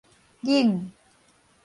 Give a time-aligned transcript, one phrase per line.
[0.41, 0.89] 研